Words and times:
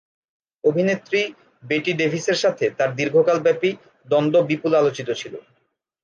অভিনেত্রী 0.63 1.21
বেটি 1.63 1.91
ডেভিসের 1.93 2.37
সাথে 2.43 2.65
তার 2.77 2.89
দীর্ঘকাল 2.95 3.37
ব্যাপী 3.45 3.69
দ্বন্দ্ব 4.09 4.35
বিপুল 4.49 4.71
আলোচিত 4.75 5.09
ছিল। 5.21 5.33